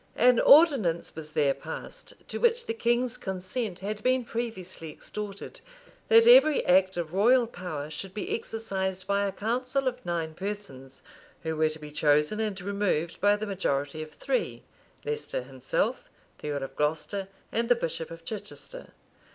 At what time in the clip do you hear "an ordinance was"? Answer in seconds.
0.15-1.33